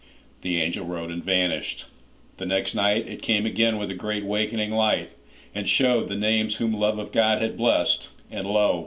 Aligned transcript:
'The 0.41 0.59
angel 0.59 0.83
wrote 0.83 1.11
and 1.11 1.23
vanished. 1.23 1.85
The 2.37 2.45
next 2.47 2.75
nightIt 2.75 3.21
came 3.21 3.45
again 3.45 3.77
with 3.77 3.91
a 3.91 3.93
great 3.93 4.25
wakening 4.25 4.71
light, 4.71 5.11
And 5.53 5.69
showed 5.69 6.09
the 6.09 6.15
names 6.15 6.55
whom 6.55 6.73
love 6.73 6.97
of 6.97 7.11
God 7.11 7.39
had 7.39 7.55
blessed, 7.55 8.09
And 8.31 8.47
lo! 8.47 8.79